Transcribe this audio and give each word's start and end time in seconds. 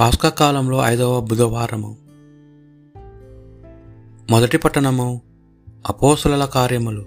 పాస్కా 0.00 0.28
కాలంలో 0.28 0.84
ఐదవ 0.84 1.20
బుధవారము. 1.20 1.96
మొదటి 4.30 4.58
పట్టణము 4.58 5.22
అపోసులల 5.88 6.44
కార్యములు. 6.44 7.06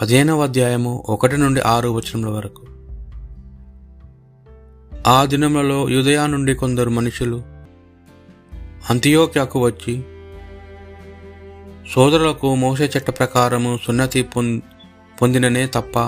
పదిహేనవ 0.00 0.42
అధ్యాయము 0.42 1.04
ఒకటి 1.08 1.36
నుండి 1.36 1.60
ఆరు 1.60 1.88
వచనముల 1.88 2.28
వరకు. 2.28 2.66
ఆ 5.06 5.24
దినములలో 5.24 5.88
యుదయా 5.88 6.26
నుండి 6.26 6.54
కొందరు 6.54 6.90
మనుషులు 6.90 7.42
అంత్యోక్యకు 8.90 9.60
వచ్చి 9.60 10.04
సోదరులకు 11.94 12.54
మోసే 12.54 12.84
చట్ట 12.84 13.10
ప్రకారము 13.10 13.78
సున్నతి 13.86 14.22
పొం- 14.22 14.60
పొందిననే 15.22 15.66
తప్ప 15.66 15.98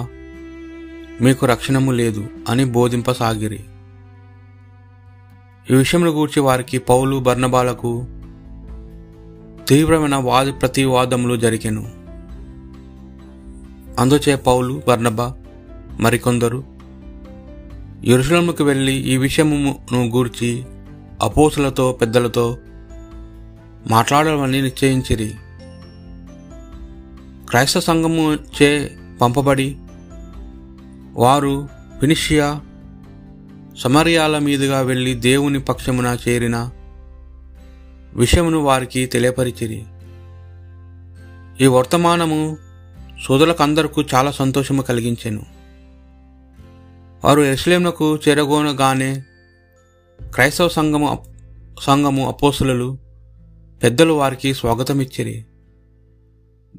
మీకు 1.22 1.46
రక్షణము 1.46 1.92
లేదు 1.92 2.26
అని 2.48 2.64
బోధింపసాగిరి. 2.64 3.64
ఈ 5.70 5.74
విషయంలో 5.74 6.10
గూర్చి 6.10 6.40
వారికి 6.40 6.78
పౌలు 6.78 7.16
బర్ణబాలకు 7.16 8.06
తీవ్రమైన 9.68 10.16
వాది 10.16 10.52
ప్రతివాదములు 10.52 11.36
జరిగాను. 11.36 11.90
అందుచే 14.00 14.36
పౌలు 14.36 14.82
బర్ణబ 14.88 15.22
మరికొందరు 16.00 16.64
యెరూషలేముకు 18.04 18.64
వెళ్ళి 18.64 18.92
ఈ 18.92 19.16
విషయమును 19.16 20.06
గూర్చి 20.06 20.64
అపోసులతో 21.22 21.92
పెద్దలతో 21.92 22.58
మాట్లాడమని 23.90 24.62
నిశ్చయించిరి. 24.62 25.34
క్రైస్తవ 27.48 27.80
సంఘము 27.80 28.34
చే 28.34 28.96
పంపబడి 29.20 29.76
వారు 31.14 31.68
ఫినిషియా 32.00 32.60
సమరియాల 33.78 34.38
మీదుగా 34.38 34.80
వెళ్ళి 34.80 35.14
దేవుని 35.14 35.60
పక్షమున 35.60 36.18
చేరిన 36.28 36.70
విషయమును 38.14 38.58
వారికి 38.58 39.06
తెలియపరిచిరి. 39.06 39.84
ఈ 41.64 41.66
వర్తమానము 41.66 42.56
సోదరులకందరకు 43.24 44.04
చాలా 44.14 44.30
సంతోషము 44.30 44.82
కలిగించెను. 44.82 45.46
వారు 47.24 47.40
ఎరుసలేమునకు 47.40 48.16
చేరగోనగానే 48.16 49.24
క్రైస్తవ 50.34 50.68
సంఘము 50.68 51.24
సంఘము 51.82 52.28
అపోసులు 52.28 52.98
పెద్దలు 53.82 54.12
వారికి 54.12 54.54
స్వాగతమిచ్చిరి. 54.54 55.44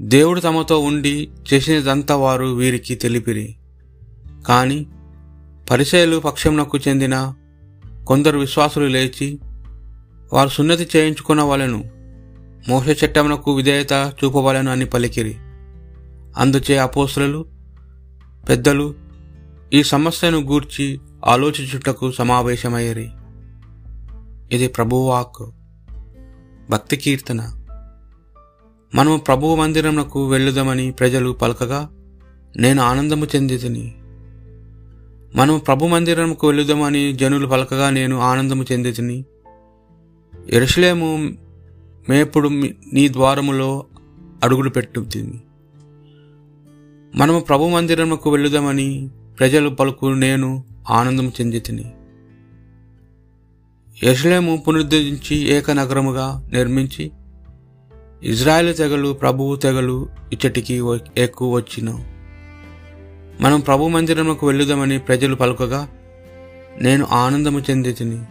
దేవుడు 0.02 0.40
తమతో 0.40 0.80
ఉండి 0.80 1.30
చేసినదంతా 1.54 2.16
వారు 2.16 2.46
వీరికి 2.46 2.96
తెలిపిరి. 2.96 3.56
కానీ 4.48 4.86
పరిచయలు 5.70 6.18
పక్షంనకు 6.18 6.78
చెందిన 6.78 7.34
కొందరు 8.08 8.38
విశ్వాసులు 8.38 8.86
లేచి 8.86 9.40
వారు 10.34 10.50
సున్నతి 10.50 10.88
చేయించుకున్న 10.96 11.42
వాళ్ళను 11.42 11.84
మోస 12.70 13.04
చట్టమునకు 13.06 13.56
విధేయత 13.56 14.14
చూపవలను 14.24 14.72
అని 14.72 14.86
పలికిరి. 14.86 15.36
అందుచే 16.38 16.78
అపోసులు 16.78 17.46
పెద్దలు 18.50 18.96
ఈ 19.74 19.84
సమస్యను 19.84 20.40
గూర్చి 20.40 21.00
ఆలోచించుటకు 21.26 22.12
సమావేశమయ్యరి. 22.12 23.10
ఇది 24.52 24.68
ప్రభువాక్ 24.68 25.52
భక్తి 26.70 26.98
కీర్తన. 26.98 27.66
మనము 28.96 29.18
ప్రభువు 29.18 29.56
మందిరమునకు 29.56 30.28
వెళ్ళుదామని 30.28 30.92
ప్రజలు 30.92 31.32
పలకగా 31.32 31.90
నేను 32.58 32.84
ఆనందము 32.84 33.28
చెందితిని. 33.36 33.96
మనం 35.36 35.58
ప్రభు 35.58 35.86
మందిరంకు 35.86 36.48
వెళ్ళుదామని 36.48 37.14
జనులు 37.14 37.48
పలకగా 37.48 37.90
నేను 37.90 38.20
ఆనందము 38.20 38.66
చెందితిని. 38.72 39.26
ఎరుసలేము 40.50 41.34
మేపుడు 42.10 42.50
నీ 42.94 43.10
ద్వారములో 43.10 43.86
అడుగులు 44.44 44.70
పెట్టుతుంది 44.70 45.42
మనము 47.16 47.40
ప్రభు 47.40 47.66
మందిరముకు 47.66 48.32
వెళ్ళుదామని 48.32 49.10
ప్రజలు 49.40 49.70
పలుకు 49.70 50.06
నేను 50.06 50.64
ఆనందం 50.90 51.28
చెందితిని. 51.28 51.94
ఎరుసలేము 54.04 54.64
పునరుద్ధరించి 54.68 55.38
ఏక 55.38 55.72
నగరముగా 55.72 56.50
నిర్మించి 56.54 57.12
ఇజ్రాయెల్ 58.24 58.76
తెగలు 58.76 59.14
ప్రభువు 59.14 59.56
తెగలు 59.56 60.10
ఇచ్చటికి 60.34 60.82
ఎక్కువ 61.18 61.56
వచ్చిన. 61.56 62.17
మనం 63.42 63.60
ప్రభు 63.60 63.88
మందిరముకు 63.88 64.48
వెళ్ళుదామని 64.48 65.00
ప్రజలు 65.00 65.36
పలుకగా 65.36 65.90
నేను 66.82 67.08
ఆనందము 67.12 67.60
చెందితిని. 67.60 68.24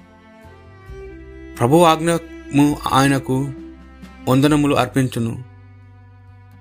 ప్రభు 1.58 1.76
ఆజ్ఞము 1.76 2.76
ఆయనకు 2.92 3.50
వందనములు 4.28 4.74
అర్పించును. 4.74 5.42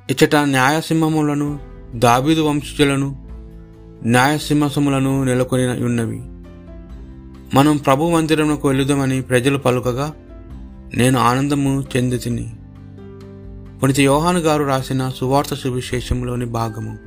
ఇచ్చట 0.09 0.35
న్యాయసింహములను 0.35 1.59
దాబీదు 1.95 2.41
వంశజులను 2.41 3.27
న్యాయసింహసములను 4.05 5.23
నెలకొని 5.23 5.67
ఉన్నవి. 5.67 6.21
మనం 7.57 7.77
ప్రభు 7.77 8.09
మందిరమునకు 8.09 8.67
వెళ్ళుదామని 8.67 9.21
ప్రజలు 9.21 9.57
పలుకగా 9.57 10.13
నేను 10.97 11.19
ఆనందము 11.19 11.83
చెందితిని. 11.97 12.53
పునిత 13.83 13.99
యోహాను 13.99 14.39
గారు 14.39 14.63
రాసిన 14.63 15.09
సువార్త 15.09 15.53
సువిశేషంలోని 15.53 16.45
భాగము. 16.45 17.04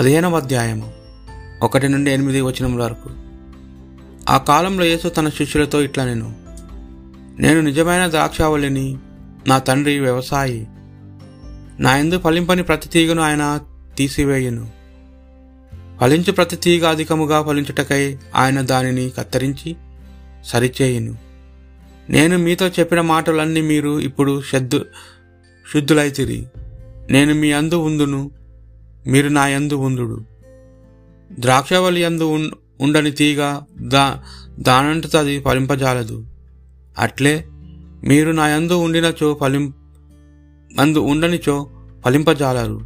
పదిహేనవ 0.00 0.36
అధ్యాయము. 0.36 0.92
ఒకటి 1.62 1.88
నుండి 1.88 2.10
ఎనిమిది 2.10 2.40
వచనముల 2.40 2.82
వరకు. 2.82 3.10
ఆ 4.28 4.38
కాలంలో 4.38 4.84
యేసు 4.84 5.08
తన 5.08 5.28
శిష్యులతో 5.28 5.82
ఇట్లా 5.82 6.04
నేను 6.04 6.34
నేను 7.38 7.60
నిజమైన 7.60 8.10
ద్రాక్షావళిని 8.10 8.98
నా 9.46 9.58
తండ్రి 9.58 10.00
వ్యవసాయి. 10.00 10.66
నా 11.82 11.96
ఎందు 11.96 12.18
ఫలింపని 12.18 12.62
ప్రతి 12.62 12.88
తీగను 12.88 13.22
ఆయన 13.22 13.60
తీసివేయును. 13.96 14.70
ఫలించు 16.00 16.32
ప్రతి 16.32 16.56
తీగ 16.56 16.88
అధికముగా 16.88 17.42
ఫలించుటకై 17.42 18.18
ఆయన 18.36 18.60
దానిని 18.60 19.10
కత్తిరించి 19.10 19.76
సరిచేయును. 20.44 21.16
నేను 22.10 22.38
మీతో 22.38 22.68
చెప్పిన 22.68 23.00
మాటలన్నీ 23.00 23.60
మీరు 23.60 24.00
ఇప్పుడు 24.00 24.42
శుద్ధు 24.42 24.84
శుద్ధులైతిరి 25.74 26.46
నేను 27.10 27.34
మీ 27.34 27.52
అందు 27.52 27.74
ఉందును 27.74 28.39
మీరు 29.06 29.28
నా 29.28 29.46
యందు 29.46 29.74
ఉందుడు 29.74 30.24
ద్రాక్షవల్లి 31.38 32.02
యందు 32.02 32.50
ఉండని 32.80 33.10
తీగ 33.10 33.60
దా 33.80 34.22
దానంతట 34.58 35.16
అది 35.16 35.40
ఫలింపజాలదు. 35.40 36.26
అట్లే 36.98 37.44
మీరు 38.04 38.30
నా 38.30 38.48
యందు 38.48 38.72
ఉండినచో 38.72 39.38
ఫలిం 39.40 39.72
అందు 40.80 40.98
ఉండనిచో 40.98 41.70
ఫలింపజాలరు. 42.04 42.80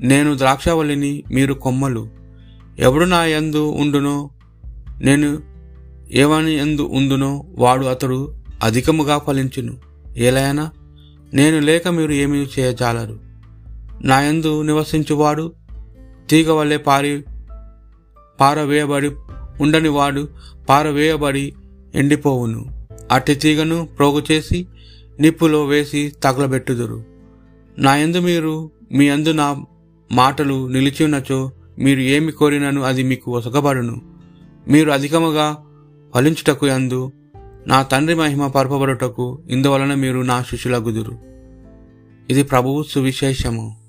నేను 0.00 0.38
ద్రాక్షవల్లిని 0.38 1.22
మీరు 1.32 1.54
కొమ్మలు. 1.54 2.08
ఎవడు 2.78 3.04
నా 3.04 3.24
యందు 3.24 3.70
ఉండునో 3.70 4.30
నేను 5.00 5.42
ఏవని 6.12 6.56
ఎందు 6.56 6.82
ఉందునో 6.82 7.44
వాడు 7.58 7.86
అతడు 7.86 8.34
అధికముగా 8.62 9.18
ఫలించును. 9.18 9.76
ఏలైనా 10.16 10.70
నేను 11.34 11.60
లేక 11.60 11.88
మీరు 11.88 12.12
ఏమీ 12.12 12.46
చేయజాలరు. 12.58 13.25
నా 14.02 14.20
యందు 14.20 14.62
నివసించువాడు 14.62 15.52
తీగ 16.30 16.52
వల్లే 16.52 16.76
పారి 16.76 17.24
పారవేయబడి 18.40 19.10
ఉండనివాడు 19.62 20.28
పారవేయబడి 20.68 21.54
ఎండిపోవును. 21.94 22.86
అట్టి 23.12 23.34
తీగను 23.34 23.88
ప్రోగు 23.98 24.22
చేసి 24.32 24.66
నిప్పులో 25.20 25.64
వేసి 25.64 26.12
తగలబెట్టుదురు. 26.22 27.04
నా 27.78 27.96
యందు 27.96 28.18
మీరు 28.18 28.70
మీ 28.92 29.08
యందు 29.08 29.28
నా 29.28 29.56
మాటలు 30.12 30.68
నిలిచినచో 30.68 31.52
మీరు 31.78 32.00
ఏమి 32.00 32.32
కోరినను 32.32 32.82
అది 32.82 33.02
మీకు 33.02 33.36
ఒసగబడును. 33.36 34.00
మీరు 34.68 34.90
అధికముగా 34.90 35.56
ఫలించుటకు 36.14 36.66
అందు 36.66 37.12
నా 37.66 37.82
తండ్రి 37.82 38.14
మహిమ 38.14 38.46
పరపబడుటకు 38.46 39.38
ఇందువలన 39.50 39.94
మీరు 39.94 40.20
నా 40.20 40.42
శిష్యులగుదురు. 40.42 41.18
ఇది 42.30 42.42
ప్రభువు 42.42 42.82
సువిశేషము. 42.82 43.85